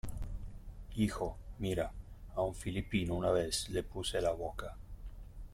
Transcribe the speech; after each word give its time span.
hijo, 0.95 1.37
mira, 1.59 1.91
a 2.33 2.41
un 2.41 2.55
filipino 2.55 3.13
una 3.13 3.29
vez, 3.29 3.69
le 3.69 3.83
puse 3.83 4.19
la 4.19 4.31
boca... 4.31 4.75